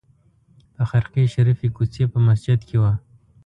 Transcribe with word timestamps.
په 0.75 0.83
خرقې 0.89 1.25
شریفې 1.33 1.67
کوڅې 1.75 2.03
په 2.11 2.17
مسجد 2.27 2.59
کې 2.67 2.77
وه. 2.81 2.93